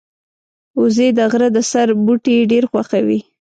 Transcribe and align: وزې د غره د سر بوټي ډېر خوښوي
وزې 0.81 1.07
د 1.17 1.19
غره 1.31 1.49
د 1.55 1.59
سر 1.71 1.87
بوټي 2.05 2.35
ډېر 2.51 2.63
خوښوي 2.71 3.19